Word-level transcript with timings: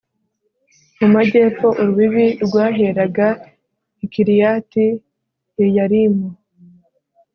mu 0.99 1.07
majyepfo, 1.13 1.67
urubibi 1.79 2.25
rwaheraga 2.45 3.27
i 4.03 4.07
kiriyati 4.11 4.85
yeyarimu 5.57 6.27